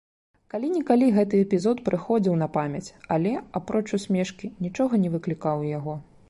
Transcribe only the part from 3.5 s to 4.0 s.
апроч